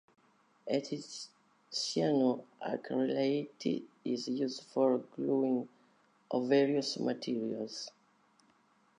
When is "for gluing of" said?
4.63-6.49